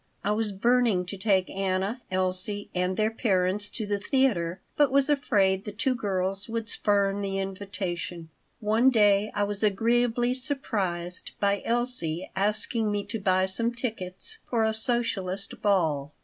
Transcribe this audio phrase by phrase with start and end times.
[0.23, 5.09] I was burning to take Anna, Elsie, and their parents to the theater, but was
[5.11, 8.29] afraid the two girls would spurn the invitation
[8.59, 14.63] One day I was agreeably surprised by Elsie asking me to buy some tickets for
[14.63, 16.15] a socialist ball.